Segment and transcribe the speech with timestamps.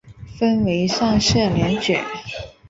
[0.39, 2.03] 分为上下两卷。